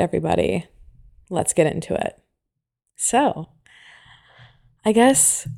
[0.00, 0.66] everybody.
[1.28, 2.18] Let's get into it.
[2.96, 3.48] So,
[4.84, 5.48] I guess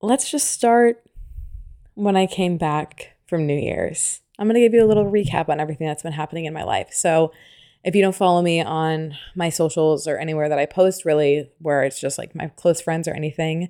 [0.00, 1.02] let's just start
[1.94, 4.20] when I came back from New Year's.
[4.38, 6.62] I'm going to give you a little recap on everything that's been happening in my
[6.62, 6.88] life.
[6.92, 7.32] So,
[7.84, 11.84] if you don't follow me on my socials or anywhere that I post, really, where
[11.84, 13.68] it's just like my close friends or anything,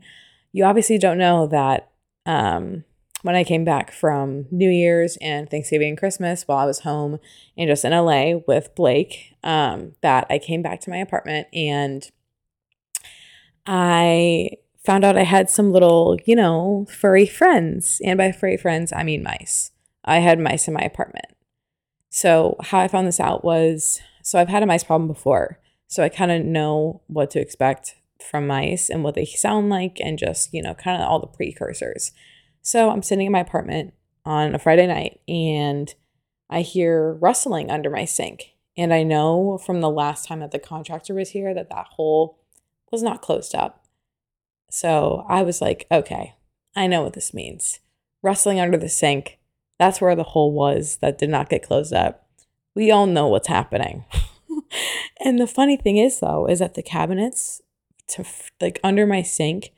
[0.53, 1.91] you obviously don't know that
[2.27, 2.85] um,
[3.23, 7.19] when I came back from New Year's and Thanksgiving and Christmas while I was home
[7.57, 12.09] and just in LA with Blake, um, that I came back to my apartment and
[13.67, 14.51] I
[14.85, 18.01] found out I had some little, you know, furry friends.
[18.05, 19.73] And by furry friends, I mean mice.
[20.05, 21.27] I had mice in my apartment.
[22.09, 25.61] So, how I found this out was so I've had a mice problem before.
[25.89, 27.97] So, I kind of know what to expect
[28.31, 31.27] from mice and what they sound like and just, you know, kind of all the
[31.27, 32.13] precursors.
[32.69, 33.95] So, I'm sitting in my apartment
[34.27, 35.95] on a Friday night and
[36.51, 38.57] I hear rustling under my sink.
[38.77, 42.39] And I know from the last time that the contractor was here that that hole
[42.93, 43.87] was not closed up.
[44.71, 46.35] So I was like, okay,
[46.77, 47.81] I know what this means.
[48.23, 49.39] Rustling under the sink,
[49.79, 52.29] that's where the hole was that did not get closed up.
[52.75, 54.05] We all know what's happening.
[55.25, 57.63] and the funny thing is, though, is that the cabinets
[58.09, 58.27] to
[58.61, 59.71] like under my sink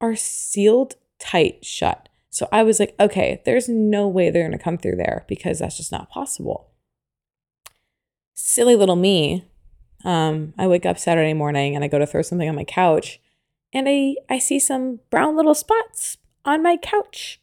[0.00, 2.08] are sealed tight shut.
[2.30, 5.58] So I was like, okay, there's no way they're going to come through there because
[5.58, 6.70] that's just not possible.
[8.34, 9.48] Silly little me.
[10.04, 13.20] Um, I wake up Saturday morning and I go to throw something on my couch
[13.72, 17.40] and I, I see some brown little spots on my couch.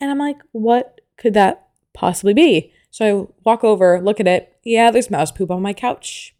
[0.00, 2.72] And I'm like, what could that possibly be?
[2.90, 4.56] So I walk over, look at it.
[4.64, 6.34] Yeah, there's mouse poop on my couch.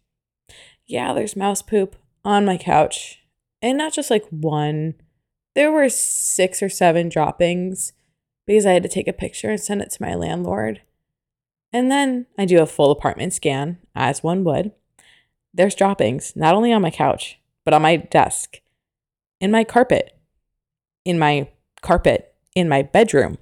[0.85, 3.19] Yeah, there's mouse poop on my couch.
[3.61, 4.95] And not just like one,
[5.55, 7.93] there were six or seven droppings
[8.45, 10.81] because I had to take a picture and send it to my landlord.
[11.71, 14.71] And then I do a full apartment scan, as one would.
[15.53, 18.59] There's droppings, not only on my couch, but on my desk,
[19.39, 20.17] in my carpet,
[21.05, 21.49] in my
[21.81, 23.37] carpet, in my bedroom,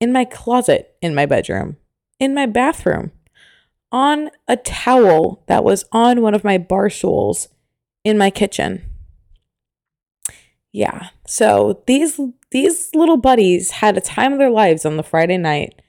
[0.00, 1.76] in my closet, in my bedroom,
[2.20, 3.12] in my bathroom,
[3.90, 7.48] on a towel that was on one of my bar stools
[8.04, 8.87] in my kitchen.
[10.72, 11.08] Yeah.
[11.26, 12.20] So these
[12.50, 15.80] these little buddies had a time of their lives on the Friday night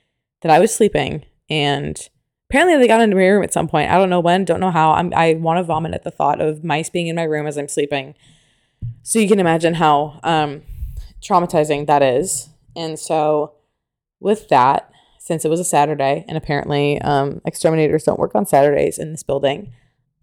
[0.42, 2.10] that I was sleeping and
[2.50, 3.92] apparently they got into my room at some point.
[3.92, 4.92] I don't know when, don't know how.
[4.92, 7.58] I'm, I want to vomit at the thought of mice being in my room as
[7.58, 8.16] I'm sleeping.
[9.04, 10.64] So you can imagine how um,
[11.22, 12.50] traumatizing that is.
[12.76, 13.54] And so,
[14.20, 18.98] with that, since it was a Saturday and apparently um, exterminators don't work on Saturdays
[18.98, 19.74] in this building,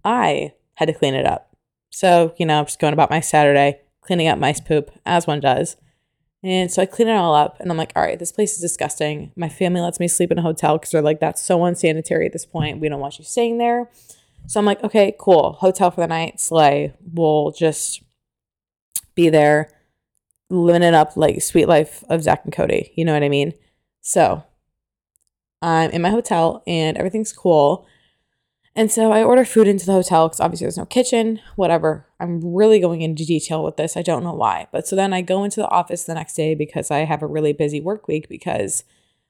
[0.05, 1.55] I had to clean it up.
[1.91, 5.41] So, you know, I'm just going about my Saturday, cleaning up mice poop as one
[5.41, 5.77] does.
[6.43, 8.61] And so I clean it all up and I'm like, all right, this place is
[8.61, 9.33] disgusting.
[9.37, 12.33] My family lets me sleep in a hotel because they're like, that's so unsanitary at
[12.33, 12.81] this point.
[12.81, 13.91] We don't want you staying there.
[14.47, 15.55] So I'm like, okay, cool.
[15.55, 16.95] Hotel for the night, slay.
[17.13, 18.03] We'll just
[19.17, 19.73] be there,
[20.49, 22.93] living it up like Suite Life of Zack and Cody.
[22.95, 23.55] You know what I mean?
[24.03, 24.45] So
[25.63, 27.89] I'm in my hotel and everything's cool.
[28.77, 32.07] And so I order food into the hotel because obviously there's no kitchen, whatever.
[32.21, 33.97] I'm really going into detail with this.
[33.97, 34.69] I don't know why.
[34.71, 37.27] But so then I go into the office the next day because I have a
[37.27, 38.85] really busy work week because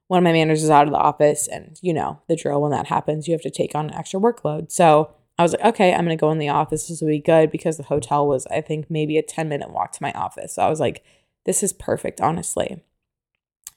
[0.08, 1.46] one of my managers is out of the office.
[1.46, 4.18] And you know, the drill when that happens, you have to take on an extra
[4.18, 4.72] workload.
[4.72, 6.88] So I was like, okay, I'm going to go in the office.
[6.88, 9.92] This will be good because the hotel was, I think, maybe a 10 minute walk
[9.92, 10.56] to my office.
[10.56, 11.04] So I was like,
[11.44, 12.82] this is perfect, honestly.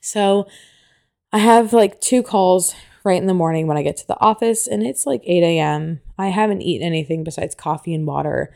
[0.02, 0.48] So
[1.32, 2.74] I have like two calls
[3.04, 6.02] right in the morning when I get to the office, and it's like 8 a.m.
[6.18, 8.54] I haven't eaten anything besides coffee and water.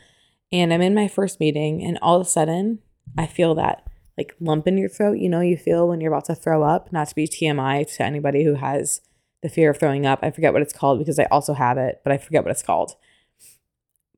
[0.52, 2.80] And I'm in my first meeting, and all of a sudden,
[3.16, 3.84] I feel that
[4.16, 5.18] like lump in your throat.
[5.18, 8.02] You know, you feel when you're about to throw up, not to be TMI to
[8.04, 9.00] anybody who has
[9.42, 10.20] the fear of throwing up.
[10.22, 12.62] I forget what it's called because I also have it, but I forget what it's
[12.62, 12.94] called.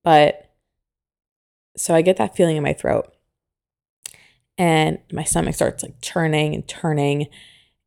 [0.02, 0.52] But
[1.76, 3.12] so I get that feeling in my throat.
[4.58, 7.26] And my stomach starts like churning and turning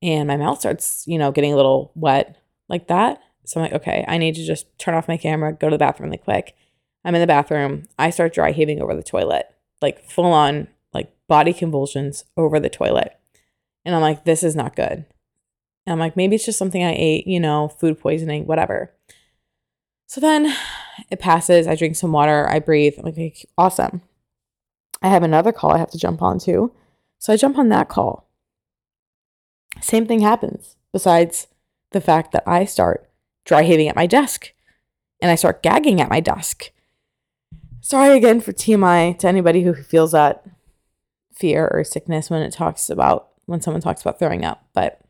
[0.01, 2.37] and my mouth starts, you know, getting a little wet
[2.67, 3.21] like that.
[3.45, 5.79] So I'm like, okay, I need to just turn off my camera, go to the
[5.79, 6.55] bathroom really quick.
[7.03, 7.87] I'm in the bathroom.
[7.97, 9.47] I start dry heaving over the toilet,
[9.81, 13.17] like full on, like body convulsions over the toilet.
[13.85, 15.05] And I'm like, this is not good.
[15.85, 18.93] And I'm like, maybe it's just something I ate, you know, food poisoning, whatever.
[20.05, 20.55] So then
[21.09, 21.67] it passes.
[21.67, 22.47] I drink some water.
[22.47, 22.95] I breathe.
[22.97, 24.01] I'm like, awesome.
[25.01, 26.71] I have another call I have to jump on to.
[27.17, 28.28] So I jump on that call.
[29.81, 31.47] Same thing happens, besides
[31.91, 33.09] the fact that I start
[33.45, 34.53] dry heaving at my desk
[35.21, 36.71] and I start gagging at my desk.
[37.81, 40.45] Sorry again for TMI to anybody who feels that
[41.33, 45.01] fear or sickness when it talks about when someone talks about throwing up, but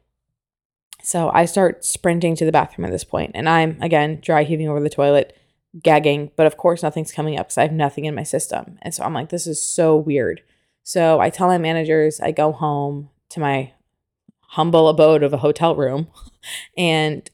[1.02, 4.70] so I start sprinting to the bathroom at this point, and I'm again dry heaving
[4.70, 5.36] over the toilet,
[5.82, 8.78] gagging, but of course nothing's coming up because I have nothing in my system.
[8.82, 10.42] And so I'm like, this is so weird.
[10.84, 13.74] So I tell my managers, I go home to my
[14.50, 16.08] humble abode of a hotel room
[16.78, 17.30] and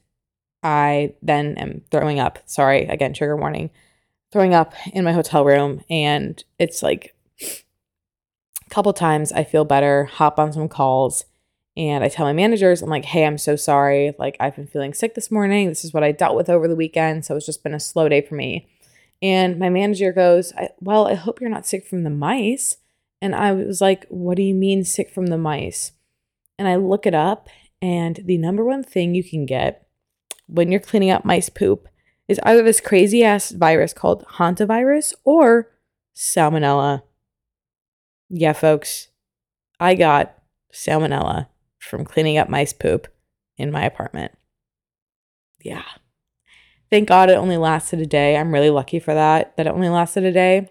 [0.62, 2.38] I then am throwing up.
[2.46, 3.70] Sorry, again, trigger warning.
[4.32, 10.04] Throwing up in my hotel room and it's like a couple times I feel better,
[10.04, 11.24] hop on some calls
[11.76, 14.14] and I tell my managers, I'm like, hey, I'm so sorry.
[14.18, 15.68] Like, I've been feeling sick this morning.
[15.68, 17.26] This is what I dealt with over the weekend.
[17.26, 18.66] So it's just been a slow day for me.
[19.20, 22.78] And my manager goes, Well, I hope you're not sick from the mice.
[23.20, 25.92] And I was like, What do you mean sick from the mice?
[26.58, 27.48] And I look it up,
[27.82, 29.86] and the number one thing you can get
[30.46, 31.88] when you're cleaning up mice poop
[32.28, 35.70] is either this crazy ass virus called hantavirus or
[36.14, 37.02] salmonella.
[38.28, 39.08] Yeah, folks,
[39.78, 40.36] I got
[40.72, 41.48] salmonella
[41.78, 43.08] from cleaning up mice poop
[43.56, 44.32] in my apartment.
[45.60, 45.84] Yeah.
[46.90, 48.36] Thank God it only lasted a day.
[48.36, 50.70] I'm really lucky for that, that it only lasted a day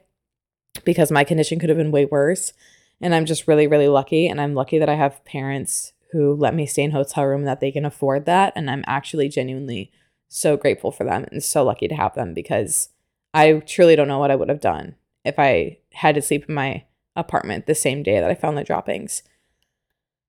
[0.84, 2.54] because my condition could have been way worse.
[3.02, 4.28] And I'm just really, really lucky.
[4.28, 7.60] And I'm lucky that I have parents who let me stay in hotel room that
[7.60, 8.54] they can afford that.
[8.56, 9.92] And I'm actually genuinely
[10.28, 12.90] so grateful for them and so lucky to have them because
[13.34, 16.56] I truly don't know what I would have done if I had to sleep in
[16.56, 19.24] my apartment the same day that I found the droppings.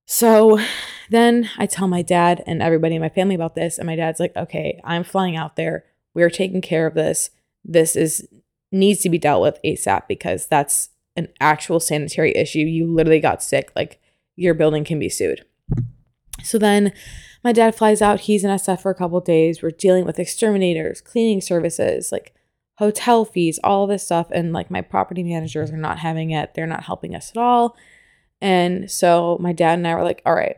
[0.07, 0.61] So
[1.11, 4.21] then I tell my dad and everybody in my family about this, and my dad's
[4.21, 5.85] like, okay, I'm flying out there.
[6.15, 7.31] We're taking care of this.
[7.65, 8.27] This is
[8.73, 12.61] needs to be dealt with ASAP because that's an actual sanitary issue.
[12.61, 13.73] You literally got sick.
[13.75, 14.01] Like
[14.37, 15.45] your building can be sued.
[16.43, 16.93] So then
[17.43, 18.21] my dad flies out.
[18.21, 19.63] He's in SF for a couple days.
[19.63, 22.35] We're dealing with exterminators, cleaning services, like
[22.79, 24.29] hotel fees, all this stuff.
[24.31, 26.55] And like my property managers are not having it.
[26.55, 27.77] They're not helping us at all.
[28.41, 30.57] And so my dad and I were like, all right,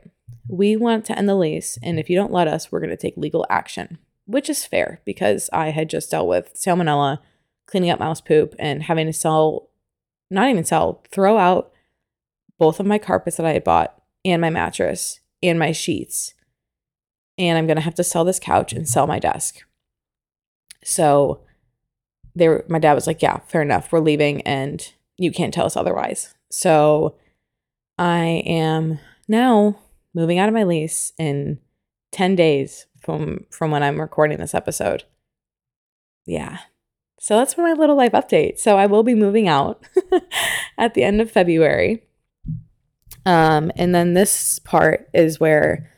[0.49, 1.79] we want to end the lease.
[1.83, 5.01] And if you don't let us, we're going to take legal action, which is fair
[5.05, 7.19] because I had just dealt with salmonella,
[7.67, 9.69] cleaning up mouse poop, and having to sell,
[10.31, 11.73] not even sell, throw out
[12.59, 16.35] both of my carpets that I had bought and my mattress and my sheets.
[17.37, 19.63] And I'm going to have to sell this couch and sell my desk.
[20.85, 21.41] So
[22.35, 23.93] they were, my dad was like, yeah, fair enough.
[23.93, 26.35] We're leaving and you can't tell us otherwise.
[26.51, 27.17] So
[27.97, 28.99] I am
[29.29, 29.79] now
[30.15, 31.59] moving out of my lease in
[32.13, 35.05] 10 days from from when I'm recording this episode.
[36.27, 36.59] Yeah.
[37.19, 38.59] So that's my little life update.
[38.59, 39.85] So I will be moving out
[40.79, 42.05] at the end of February.
[43.27, 45.91] Um, and then this part is where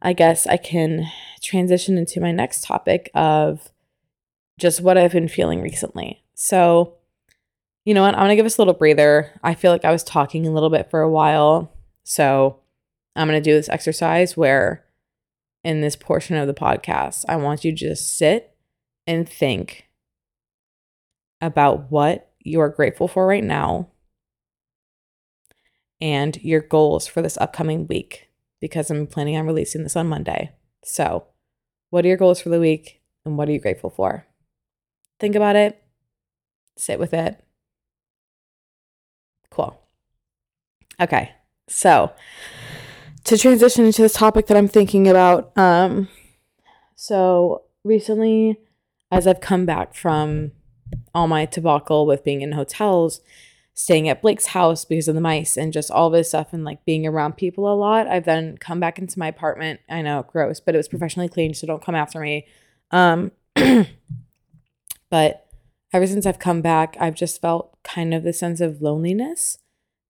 [0.00, 1.06] I guess I can
[1.42, 3.70] transition into my next topic of
[4.58, 6.22] just what I've been feeling recently.
[6.34, 6.94] So
[7.84, 8.14] you know what?
[8.14, 9.38] I'm going to give us a little breather.
[9.42, 11.72] I feel like I was talking a little bit for a while.
[12.04, 12.60] So
[13.16, 14.84] I'm going to do this exercise where
[15.64, 18.54] in this portion of the podcast, I want you to just sit
[19.06, 19.89] and think
[21.40, 23.88] about what you're grateful for right now
[26.00, 30.52] and your goals for this upcoming week because I'm planning on releasing this on Monday.
[30.84, 31.26] So,
[31.90, 34.26] what are your goals for the week and what are you grateful for?
[35.18, 35.82] Think about it,
[36.76, 37.42] sit with it,
[39.50, 39.76] Cool.
[41.00, 41.32] Okay.
[41.68, 42.12] So,
[43.24, 46.08] to transition into this topic that I'm thinking about, um,
[46.94, 48.58] so recently,
[49.10, 50.52] as I've come back from
[51.14, 53.20] all my debacle with being in hotels,
[53.74, 56.84] staying at Blake's house because of the mice, and just all this stuff, and like
[56.84, 59.80] being around people a lot, I've then come back into my apartment.
[59.88, 62.46] I know, gross, but it was professionally cleaned, so don't come after me.
[62.90, 63.32] Um,
[65.10, 65.46] but
[65.92, 69.58] ever since I've come back, I've just felt kind of the sense of loneliness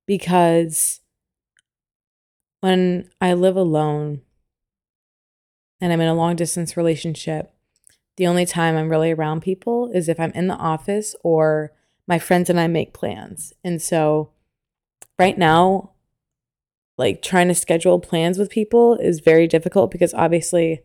[0.06, 1.00] because
[2.60, 4.22] when I live alone
[5.80, 7.54] and I'm in a long distance relationship,
[8.20, 11.72] the only time I'm really around people is if I'm in the office or
[12.06, 13.54] my friends and I make plans.
[13.64, 14.28] And so
[15.18, 15.92] right now,
[16.98, 20.82] like trying to schedule plans with people is very difficult because obviously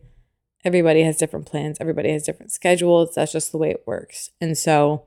[0.64, 3.14] everybody has different plans, everybody has different schedules.
[3.14, 4.30] That's just the way it works.
[4.40, 5.04] And so,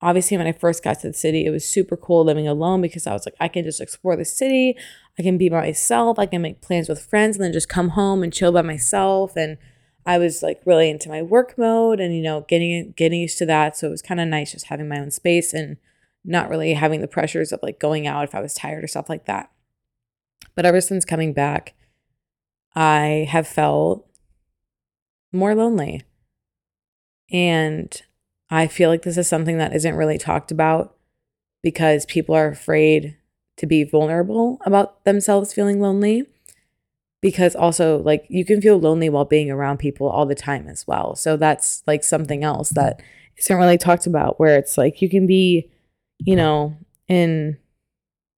[0.00, 3.06] obviously, when I first got to the city, it was super cool living alone because
[3.06, 4.74] I was like, I can just explore the city,
[5.18, 7.90] I can be by myself, I can make plans with friends, and then just come
[7.90, 9.36] home and chill by myself.
[9.36, 9.58] And
[10.06, 13.46] I was like really into my work mode and you know getting getting used to
[13.46, 13.76] that.
[13.76, 15.76] So it was kind of nice just having my own space and
[16.24, 19.08] not really having the pressures of like going out if I was tired or stuff
[19.08, 19.50] like that.
[20.54, 21.74] But ever since coming back,
[22.74, 24.06] I have felt
[25.32, 26.02] more lonely.
[27.30, 28.00] And
[28.50, 30.96] I feel like this is something that isn't really talked about
[31.62, 33.16] because people are afraid
[33.56, 36.24] to be vulnerable about themselves feeling lonely.
[37.22, 40.86] Because also, like, you can feel lonely while being around people all the time as
[40.86, 41.16] well.
[41.16, 43.00] So that's like something else that
[43.38, 45.70] isn't really talked about where it's like you can be,
[46.18, 46.76] you know,
[47.08, 47.58] in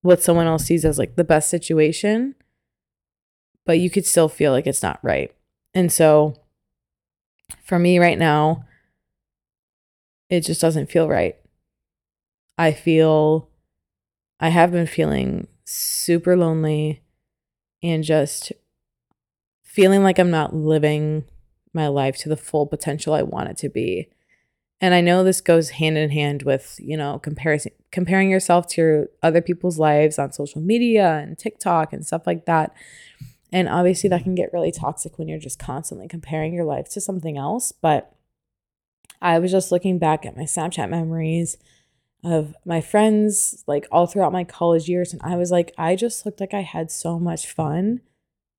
[0.02, 2.34] what someone else sees as like the best situation,
[3.66, 5.34] but you could still feel like it's not right.
[5.74, 6.36] And so
[7.62, 8.64] for me right now,
[10.30, 11.36] it just doesn't feel right.
[12.56, 13.48] I feel,
[14.40, 17.02] I have been feeling super lonely
[17.82, 18.52] and just
[19.78, 21.24] feeling like I'm not living
[21.72, 24.08] my life to the full potential I want it to be.
[24.80, 27.60] And I know this goes hand in hand with, you know, comparing
[27.92, 32.74] comparing yourself to other people's lives on social media and TikTok and stuff like that.
[33.52, 37.00] And obviously that can get really toxic when you're just constantly comparing your life to
[37.00, 38.12] something else, but
[39.22, 41.56] I was just looking back at my Snapchat memories
[42.24, 46.26] of my friends like all throughout my college years and I was like I just
[46.26, 48.00] looked like I had so much fun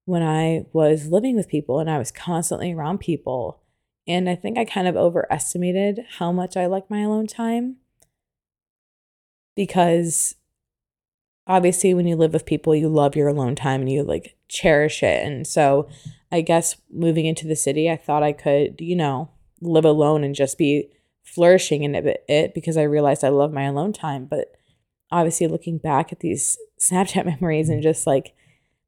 [0.09, 3.61] when I was living with people and I was constantly around people
[4.07, 7.75] and I think I kind of overestimated how much I like my alone time
[9.55, 10.33] because
[11.45, 15.03] obviously when you live with people, you love your alone time and you like cherish
[15.03, 15.23] it.
[15.23, 15.87] And so
[16.31, 19.29] I guess moving into the city, I thought I could, you know,
[19.61, 20.89] live alone and just be
[21.23, 24.25] flourishing in it because I realized I love my alone time.
[24.25, 24.55] But
[25.11, 28.33] obviously looking back at these Snapchat memories and just like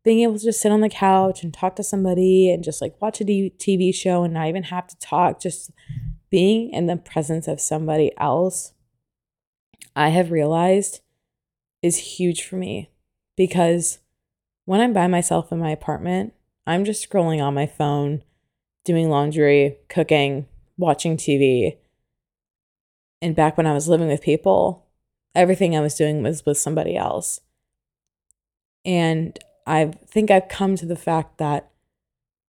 [0.04, 3.00] being able to just sit on the couch and talk to somebody and just like
[3.02, 5.72] watch a TV show and not even have to talk, just
[6.30, 8.74] being in the presence of somebody else,
[9.96, 11.02] I have realized
[11.82, 12.90] is huge for me
[13.36, 14.00] because
[14.66, 16.34] when I'm by myself in my apartment,
[16.66, 18.24] I'm just scrolling on my phone,
[18.86, 21.78] doing laundry, cooking, watching TV.
[23.22, 24.86] And back when I was living with people,
[25.36, 27.42] everything I was doing was with somebody else.
[28.86, 31.70] And I think I've come to the fact that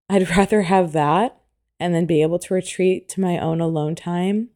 [0.08, 1.38] I'd rather have that
[1.78, 4.50] and then be able to retreat to my own alone time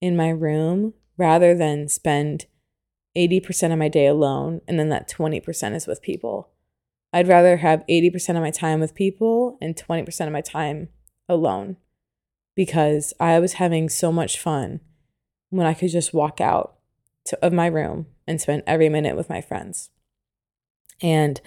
[0.00, 2.46] in my room rather than spend
[3.16, 6.50] 80% of my day alone and then that 20% is with people.
[7.12, 10.88] I'd rather have 80% of my time with people and 20% of my time
[11.28, 11.76] alone
[12.54, 14.80] because I was having so much fun
[15.50, 16.76] when I could just walk out
[17.26, 19.90] to, of my room and spend every minute with my friends.
[21.00, 21.40] And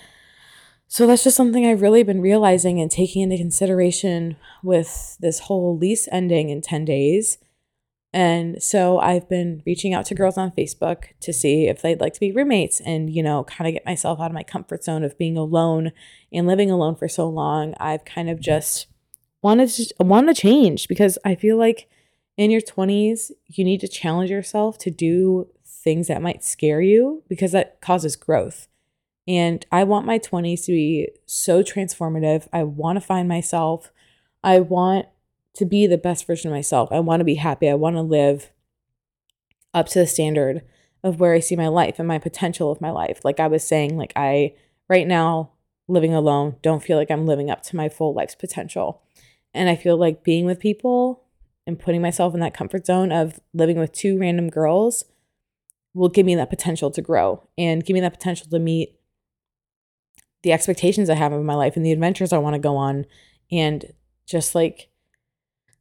[0.91, 5.77] so that's just something I've really been realizing and taking into consideration with this whole
[5.77, 7.37] lease ending in 10 days.
[8.11, 12.13] And so I've been reaching out to girls on Facebook to see if they'd like
[12.15, 15.05] to be roommates and, you know, kind of get myself out of my comfort zone
[15.05, 15.93] of being alone
[16.29, 17.73] and living alone for so long.
[17.79, 18.87] I've kind of just
[19.41, 21.87] wanted to want to change because I feel like
[22.35, 27.23] in your 20s, you need to challenge yourself to do things that might scare you
[27.29, 28.67] because that causes growth.
[29.31, 32.49] And I want my 20s to be so transformative.
[32.51, 33.89] I want to find myself.
[34.43, 35.05] I want
[35.53, 36.89] to be the best version of myself.
[36.91, 37.69] I want to be happy.
[37.69, 38.51] I want to live
[39.73, 40.63] up to the standard
[41.01, 43.21] of where I see my life and my potential of my life.
[43.23, 44.53] Like I was saying, like I,
[44.89, 45.51] right now,
[45.87, 49.01] living alone, don't feel like I'm living up to my full life's potential.
[49.53, 51.23] And I feel like being with people
[51.65, 55.05] and putting myself in that comfort zone of living with two random girls
[55.93, 58.97] will give me that potential to grow and give me that potential to meet
[60.43, 63.05] the expectations I have of my life and the adventures I want to go on
[63.51, 63.93] and
[64.25, 64.89] just like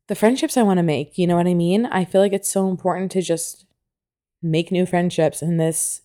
[0.09, 1.17] the friendships I want to make.
[1.17, 1.87] You know what I mean?
[1.87, 3.65] I feel like it's so important to just
[4.43, 5.41] make new friendships.
[5.41, 6.03] And this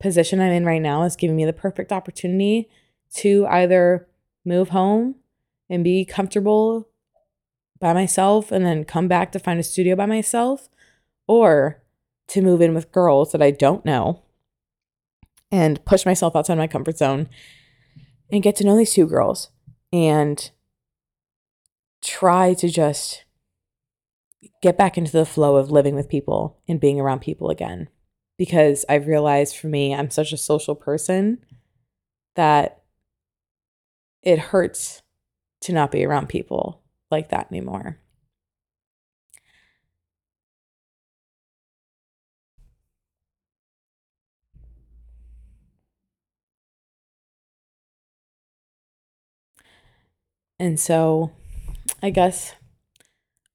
[0.00, 2.68] position I'm in right now is giving me the perfect opportunity
[3.14, 4.08] to either
[4.44, 5.16] move home
[5.70, 6.88] and be comfortable
[7.78, 10.68] by myself and then come back to find a studio by myself
[11.26, 11.82] or
[12.28, 14.22] to move in with girls that I don't know
[15.50, 17.28] and push myself outside my comfort zone
[18.32, 19.50] and get to know these two girls
[19.92, 20.50] and
[22.02, 23.24] try to just
[24.62, 27.88] get back into the flow of living with people and being around people again.
[28.38, 31.44] Because I've realized for me, I'm such a social person
[32.34, 32.82] that
[34.22, 35.02] it hurts
[35.60, 37.98] to not be around people like that anymore.
[50.62, 51.32] And so
[52.04, 52.54] I guess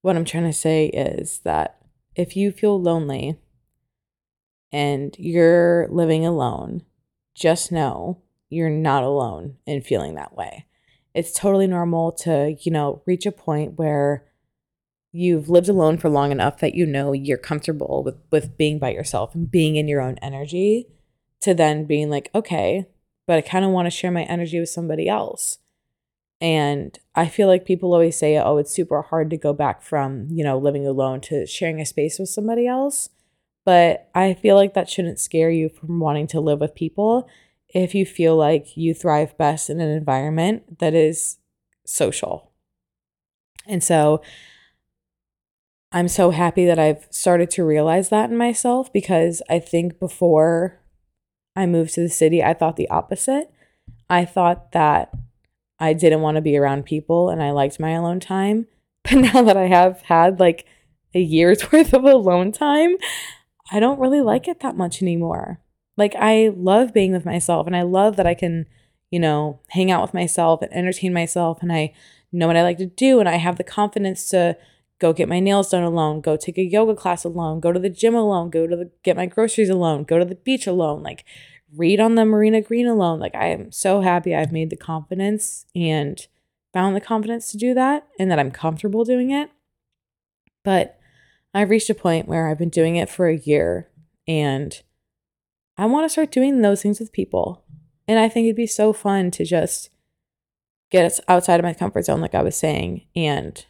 [0.01, 1.77] what I'm trying to say is that
[2.17, 3.39] if you feel lonely
[4.73, 6.83] and you're living alone,
[7.33, 10.65] just know you're not alone in feeling that way.
[11.13, 14.25] It's totally normal to, you know, reach a point where
[15.13, 18.89] you've lived alone for long enough that you know you're comfortable with with being by
[18.89, 20.87] yourself and being in your own energy
[21.39, 22.85] to then being like, okay,
[23.25, 25.59] but I kind of want to share my energy with somebody else.
[26.39, 30.27] And I feel like people always say, oh, it's super hard to go back from,
[30.29, 33.09] you know, living alone to sharing a space with somebody else.
[33.65, 37.27] But I feel like that shouldn't scare you from wanting to live with people
[37.69, 41.37] if you feel like you thrive best in an environment that is
[41.85, 42.51] social.
[43.65, 44.21] And so
[45.91, 50.79] I'm so happy that I've started to realize that in myself because I think before
[51.55, 53.51] I moved to the city, I thought the opposite.
[54.09, 55.11] I thought that
[55.79, 58.67] I didn't want to be around people and I liked my alone time.
[59.03, 60.65] But now that I have had like
[61.13, 62.97] a year's worth of alone time,
[63.71, 65.61] I don't really like it that much anymore.
[65.95, 68.65] Like, I love being with myself and I love that I can,
[69.09, 71.93] you know, hang out with myself and entertain myself and I
[72.31, 74.57] know what I like to do and I have the confidence to
[74.99, 77.89] go get my nails done alone, go take a yoga class alone, go to the
[77.89, 81.01] gym alone, go to the, get my groceries alone, go to the beach alone.
[81.01, 81.23] Like,
[81.75, 83.19] read on the Marina Green alone.
[83.19, 86.25] Like I am so happy I've made the confidence and
[86.73, 89.49] found the confidence to do that and that I'm comfortable doing it.
[90.63, 90.99] But
[91.53, 93.89] I've reached a point where I've been doing it for a year
[94.27, 94.81] and
[95.77, 97.63] I want to start doing those things with people.
[98.07, 99.89] And I think it'd be so fun to just
[100.89, 103.65] get outside of my comfort zone, like I was saying, and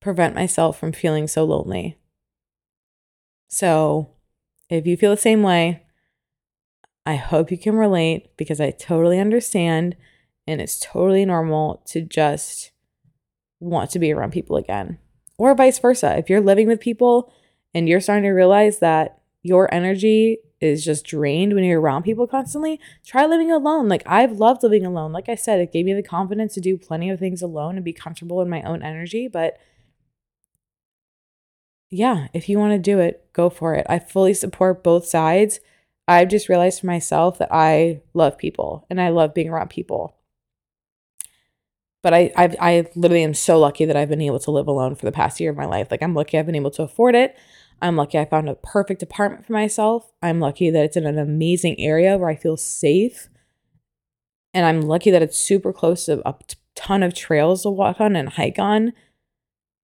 [0.00, 1.98] prevent myself from feeling so lonely.
[3.48, 4.10] So
[4.68, 5.83] if you feel the same way,
[7.06, 9.96] I hope you can relate because I totally understand
[10.46, 12.72] and it's totally normal to just
[13.60, 14.98] want to be around people again.
[15.36, 16.16] Or vice versa.
[16.16, 17.32] If you're living with people
[17.74, 22.26] and you're starting to realize that your energy is just drained when you're around people
[22.26, 23.88] constantly, try living alone.
[23.88, 25.12] Like I've loved living alone.
[25.12, 27.84] Like I said, it gave me the confidence to do plenty of things alone and
[27.84, 29.58] be comfortable in my own energy, but
[31.90, 33.86] yeah, if you want to do it, go for it.
[33.88, 35.60] I fully support both sides.
[36.06, 40.16] I've just realized for myself that I love people and I love being around people.
[42.02, 44.94] But I, I, I literally am so lucky that I've been able to live alone
[44.94, 45.88] for the past year of my life.
[45.90, 47.34] Like I'm lucky I've been able to afford it.
[47.80, 50.12] I'm lucky I found a perfect apartment for myself.
[50.22, 53.28] I'm lucky that it's in an amazing area where I feel safe.
[54.52, 56.34] And I'm lucky that it's super close to a
[56.76, 58.92] ton of trails to walk on and hike on.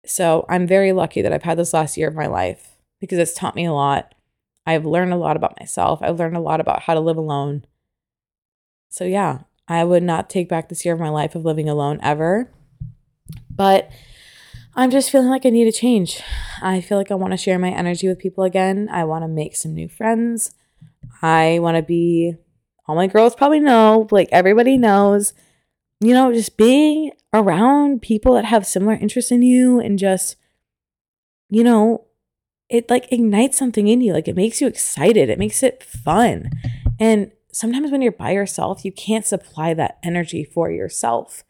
[0.05, 3.33] So I'm very lucky that I've had this last year of my life because it's
[3.33, 4.13] taught me a lot
[4.69, 5.99] I've learned a lot about myself.
[6.03, 7.65] I've learned a lot about how to live alone.
[8.89, 11.99] So, yeah, I would not take back this year of my life of living alone
[12.03, 12.51] ever.
[13.49, 13.89] But
[14.75, 16.21] I'm just feeling like I need a change.
[16.61, 18.89] I feel like I want to share my energy with people again.
[18.91, 20.53] I want to make some new friends.
[21.23, 22.35] I want to be,
[22.87, 25.33] all my girls probably know, like everybody knows,
[25.99, 30.35] you know, just being around people that have similar interests in you and just,
[31.49, 32.05] you know,
[32.69, 34.13] it like ignites something in you.
[34.13, 35.29] Like it makes you excited.
[35.29, 36.51] It makes it fun.
[36.99, 41.43] And sometimes when you're by yourself, you can't supply that energy for yourself.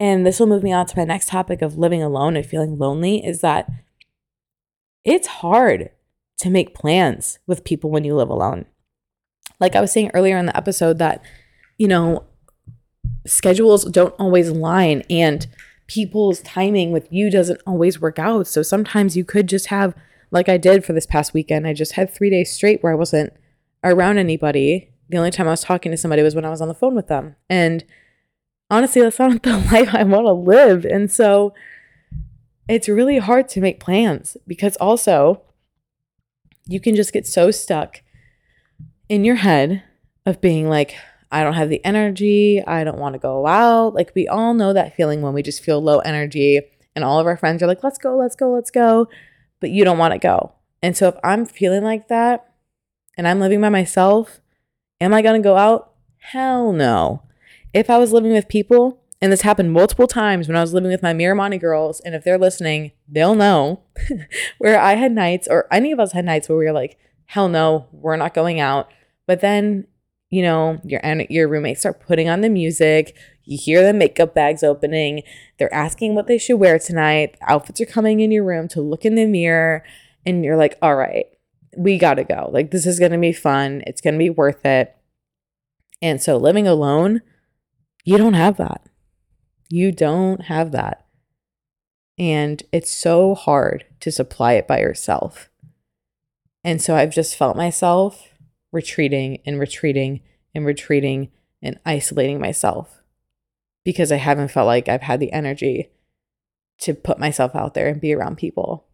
[0.00, 2.78] And this will move me on to my next topic of living alone and feeling
[2.78, 3.68] lonely is that
[5.04, 5.90] it's hard
[6.38, 8.64] to make plans with people when you live alone.
[9.60, 11.22] Like I was saying earlier in the episode, that,
[11.78, 12.24] you know,
[13.26, 15.46] schedules don't always align and
[15.88, 18.46] people's timing with you doesn't always work out.
[18.46, 19.94] So sometimes you could just have,
[20.30, 22.96] like I did for this past weekend, I just had three days straight where I
[22.96, 23.32] wasn't
[23.82, 24.90] around anybody.
[25.08, 26.94] The only time I was talking to somebody was when I was on the phone
[26.94, 27.34] with them.
[27.48, 27.84] And
[28.70, 30.84] honestly, that's not the life I want to live.
[30.84, 31.54] And so
[32.68, 35.42] it's really hard to make plans because also
[36.66, 38.02] you can just get so stuck
[39.08, 39.82] in your head
[40.26, 40.96] of being like,
[41.30, 42.62] I don't have the energy.
[42.66, 43.94] I don't want to go out.
[43.94, 46.60] Like we all know that feeling when we just feel low energy
[46.94, 49.08] and all of our friends are like, let's go, let's go, let's go.
[49.60, 50.52] But you don't want to go.
[50.82, 52.52] And so if I'm feeling like that
[53.16, 54.40] and I'm living by myself,
[55.00, 55.92] am I going to go out?
[56.18, 57.22] Hell no.
[57.74, 60.90] If I was living with people, and this happened multiple times when I was living
[60.90, 63.82] with my Miramani girls, and if they're listening, they'll know
[64.58, 67.48] where I had nights, or any of us had nights where we were like, hell
[67.48, 68.90] no, we're not going out.
[69.26, 69.86] But then
[70.30, 73.16] you know, your your roommates start putting on the music.
[73.44, 75.22] You hear the makeup bags opening.
[75.58, 77.36] They're asking what they should wear tonight.
[77.42, 79.84] Outfits are coming in your room to look in the mirror,
[80.26, 81.26] and you're like, "All right,
[81.76, 82.50] we got to go.
[82.52, 83.82] Like this is to be fun.
[83.86, 84.94] It's to be worth it."
[86.02, 87.22] And so living alone,
[88.04, 88.82] you don't have that.
[89.70, 91.06] You don't have that.
[92.18, 95.50] And it's so hard to supply it by yourself.
[96.64, 98.27] And so I've just felt myself
[98.72, 100.20] retreating and retreating
[100.54, 101.30] and retreating
[101.62, 103.02] and isolating myself
[103.84, 105.90] because I haven't felt like I've had the energy
[106.80, 108.86] to put myself out there and be around people.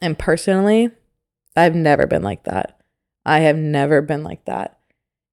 [0.00, 0.90] And personally,
[1.56, 2.80] I've never been like that.
[3.24, 4.78] I have never been like that.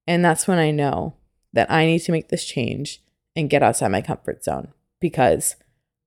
[0.07, 1.15] And that's when I know
[1.53, 3.01] that I need to make this change
[3.35, 5.55] and get outside my comfort zone because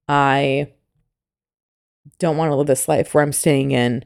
[0.09, 0.73] I
[2.19, 4.05] don't want to live this life where I'm staying in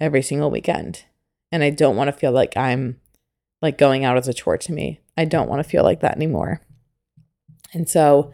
[0.00, 1.04] every single weekend.
[1.52, 3.00] And I don't want to feel like I'm
[3.62, 5.00] like going out as a chore to me.
[5.16, 6.60] I don't want to feel like that anymore.
[7.72, 8.32] And so,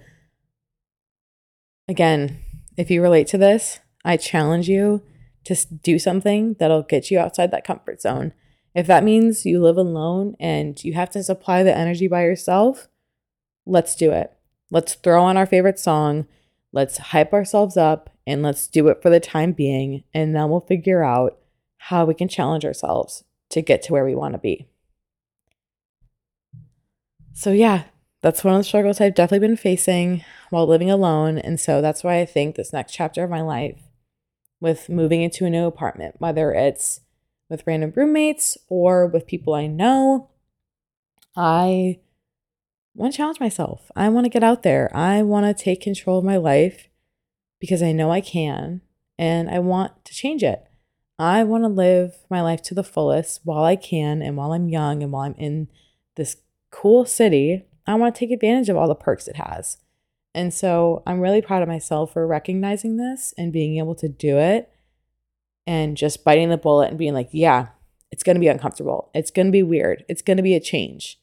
[1.89, 2.39] again,
[2.77, 5.03] if you relate to this, I challenge you
[5.45, 8.33] to do something that'll get you outside that comfort zone.
[8.75, 12.89] If that means you live alone and you have to supply the energy by yourself,
[13.65, 14.33] let's do it.
[14.71, 16.27] Let's throw on our favorite song.
[16.73, 20.05] Let's hype ourselves up and let's do it for the time being.
[20.13, 21.39] And then we'll figure out
[21.79, 24.69] how we can challenge ourselves to get to where we want to be.
[27.33, 27.85] So, yeah,
[28.23, 31.39] that's one of the struggles I've definitely been facing while living alone.
[31.39, 33.83] And so that's why I think this next chapter of my life
[34.61, 37.01] with moving into a new apartment, whether it's
[37.49, 40.31] with random roommates or with people I know,
[41.37, 42.01] I
[42.95, 43.91] want to challenge myself.
[43.95, 44.91] I want to get out there.
[44.97, 46.89] I want to take control of my life
[47.61, 48.81] because I know I can
[49.19, 50.67] and I want to change it.
[51.19, 54.69] I want to live my life to the fullest while I can and while I'm
[54.69, 55.69] young and while I'm in
[56.17, 56.37] this
[56.71, 57.65] cool city.
[57.87, 59.79] I want to take advantage of all the perks it has.
[60.35, 64.37] And so I'm really proud of myself for recognizing this and being able to do
[64.37, 64.71] it
[65.67, 67.69] and just biting the bullet and being like, yeah,
[68.11, 69.11] it's going to be uncomfortable.
[69.15, 70.05] It's going to be weird.
[70.09, 71.19] It's going to be a change.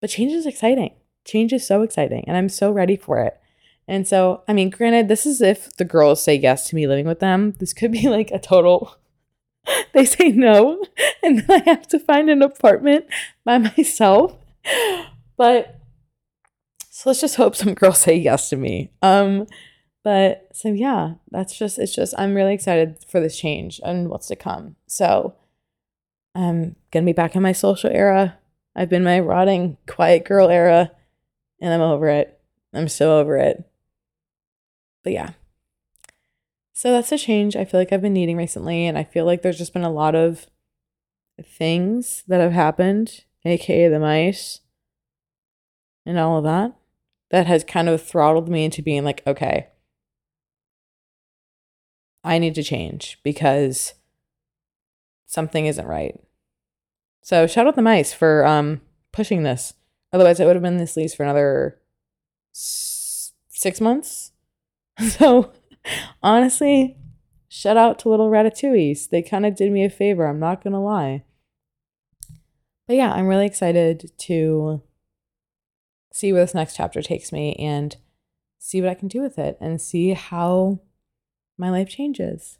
[0.00, 0.94] But change is exciting.
[1.24, 2.24] Change is so exciting.
[2.26, 3.38] And I'm so ready for it.
[3.86, 7.06] And so, I mean, granted, this is if the girls say yes to me living
[7.06, 7.54] with them.
[7.58, 8.96] This could be like a total,
[9.92, 10.82] they say no.
[11.24, 13.06] And then I have to find an apartment
[13.44, 14.36] by myself.
[15.36, 15.78] But
[16.90, 18.90] so let's just hope some girls say yes to me.
[19.02, 19.46] Um,
[20.04, 24.26] but so yeah, that's just it's just I'm really excited for this change and what's
[24.28, 24.76] to come.
[24.88, 25.36] So
[26.34, 28.38] I'm gonna be back in my social era.
[28.74, 30.90] I've been my rotting quiet girl era,
[31.60, 32.40] and I'm over it.
[32.74, 33.64] I'm so over it.
[35.04, 35.30] But yeah.
[36.72, 39.42] So that's a change I feel like I've been needing recently, and I feel like
[39.42, 40.46] there's just been a lot of
[41.42, 44.60] things that have happened, aka the mice,
[46.06, 46.74] and all of that,
[47.30, 49.68] that has kind of throttled me into being like, okay,
[52.24, 53.94] I need to change because
[55.26, 56.18] something isn't right.
[57.22, 58.80] So shout out the mice for um
[59.12, 59.74] pushing this.
[60.12, 61.78] Otherwise, it would have been this lease for another
[62.54, 64.32] s- six months.
[65.00, 65.52] So
[66.22, 66.96] honestly,
[67.48, 69.08] shout out to little ratatouilles.
[69.10, 70.26] They kind of did me a favor.
[70.26, 71.24] I'm not gonna lie.
[72.86, 74.82] But yeah, I'm really excited to
[76.12, 77.96] see where this next chapter takes me and
[78.58, 80.80] see what I can do with it and see how
[81.58, 82.58] my life changes.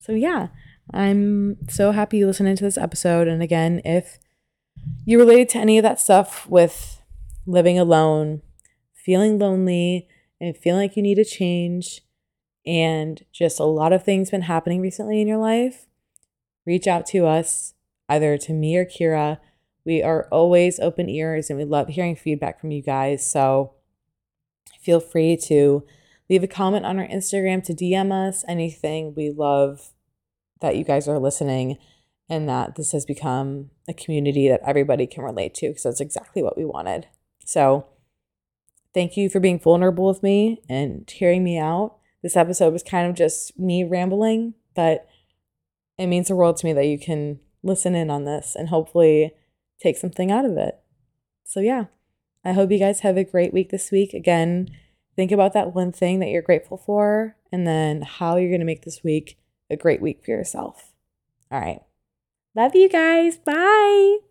[0.00, 0.48] So, yeah,
[0.92, 3.28] I'm so happy you listened to this episode.
[3.28, 4.18] And again, if
[5.04, 7.02] you related to any of that stuff with
[7.46, 8.42] living alone,
[8.92, 10.08] feeling lonely,
[10.40, 12.02] and feeling like you need a change,
[12.68, 15.86] and just a lot of things been happening recently in your life,
[16.66, 17.72] reach out to us,
[18.08, 19.38] either to me or Kira.
[19.86, 23.28] We are always open ears and we love hearing feedback from you guys.
[23.28, 23.72] So
[24.80, 25.82] feel free to
[26.28, 29.14] leave a comment on our Instagram to DM us anything.
[29.16, 29.92] We love
[30.60, 31.78] that you guys are listening
[32.28, 36.42] and that this has become a community that everybody can relate to because that's exactly
[36.42, 37.06] what we wanted.
[37.46, 37.86] So,
[38.92, 41.97] thank you for being vulnerable with me and hearing me out.
[42.22, 45.06] This episode was kind of just me rambling, but
[45.98, 49.32] it means the world to me that you can listen in on this and hopefully
[49.80, 50.78] take something out of it.
[51.44, 51.86] So, yeah,
[52.44, 54.14] I hope you guys have a great week this week.
[54.14, 54.68] Again,
[55.16, 58.66] think about that one thing that you're grateful for and then how you're going to
[58.66, 59.38] make this week
[59.70, 60.92] a great week for yourself.
[61.50, 61.80] All right.
[62.54, 63.38] Love you guys.
[63.38, 64.27] Bye.